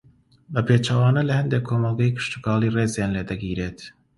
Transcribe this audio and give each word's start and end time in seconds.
بە 0.53 0.61
پێچەوانە 0.67 1.21
لە 1.29 1.33
ھەندێک 1.39 1.63
کۆمەڵگەی 1.69 2.15
کشتوکاڵی 2.17 2.73
ڕێزیان 2.75 3.11
لێدەگیرێت 3.15 3.79